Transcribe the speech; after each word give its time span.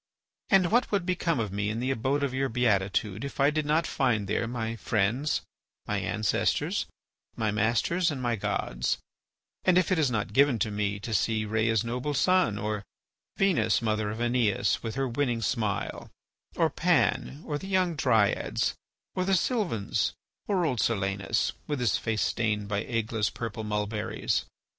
And 0.49 0.71
what 0.71 0.91
would 0.91 1.05
become 1.05 1.39
of 1.39 1.51
me 1.51 1.69
in 1.69 1.79
the 1.79 1.91
abode 1.91 2.23
of 2.23 2.33
your 2.33 2.49
beatitude 2.49 3.23
if 3.23 3.39
I 3.39 3.51
did 3.51 3.67
not 3.67 3.85
find 3.85 4.27
there 4.27 4.47
my 4.47 4.75
friends, 4.75 5.41
my 5.85 5.99
ancestors, 5.99 6.87
my 7.35 7.51
masters, 7.51 8.09
and 8.09 8.19
my 8.19 8.35
gods, 8.35 8.97
and 9.63 9.77
if 9.77 9.91
it 9.91 9.99
is 9.99 10.09
not 10.09 10.33
given 10.33 10.57
to 10.57 10.71
me 10.71 10.99
to 11.01 11.13
see 11.13 11.45
Rhea's 11.45 11.83
noble 11.83 12.15
son, 12.15 12.57
or 12.57 12.81
Venus, 13.37 13.79
mother 13.79 14.09
of 14.09 14.17
Æneas, 14.17 14.81
with 14.81 14.95
her 14.95 15.07
winning 15.07 15.39
smile, 15.43 16.09
or 16.55 16.71
Pan, 16.71 17.43
or 17.45 17.59
the 17.59 17.67
young 17.67 17.95
Dryads, 17.95 18.73
or 19.13 19.23
the 19.23 19.35
Sylvans, 19.35 20.13
or 20.47 20.65
old 20.65 20.79
Silenus, 20.81 21.53
with 21.67 21.79
his 21.79 21.97
face 21.99 22.23
stained 22.23 22.67
by 22.67 22.83
Ægle's 22.85 23.29
purple 23.29 23.63
mulberries. 23.63 24.45